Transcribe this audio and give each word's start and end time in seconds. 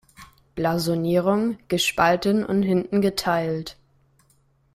Blasonierung: 0.55 1.59
„Gespalten 1.67 2.43
und 2.43 2.63
hinten 2.63 3.01
geteilt. 3.01 3.77